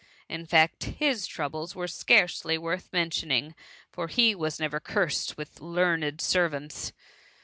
[0.27, 3.53] In fact, his troubles were scarcely worth mentioning,
[3.91, 6.91] for he was never cursed with learned servants